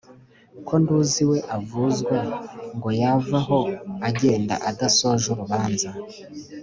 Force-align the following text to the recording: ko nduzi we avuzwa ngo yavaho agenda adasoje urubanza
ko 0.67 0.73
nduzi 0.81 1.23
we 1.29 1.37
avuzwa 1.57 2.17
ngo 2.75 2.89
yavaho 3.01 3.59
agenda 4.09 4.53
adasoje 4.69 5.25
urubanza 5.33 5.89